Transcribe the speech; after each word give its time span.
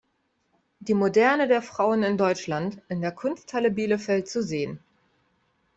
Die 0.79 0.95
Moderne 0.95 1.47
der 1.47 1.61
Frauen 1.61 2.01
in 2.01 2.17
Deutschland" 2.17 2.81
in 2.89 3.01
der 3.01 3.11
Kunsthalle 3.11 3.69
Bielefeld 3.69 4.27
zu 4.27 4.41
sehen. 4.41 4.79